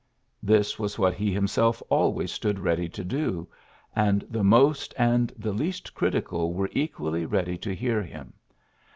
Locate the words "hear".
7.75-8.01